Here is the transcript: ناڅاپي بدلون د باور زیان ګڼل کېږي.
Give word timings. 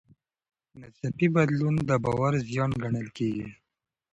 ناڅاپي 0.79 1.27
بدلون 1.35 1.75
د 1.89 1.91
باور 2.03 2.33
زیان 2.49 2.71
ګڼل 2.81 3.07
کېږي. 3.17 3.47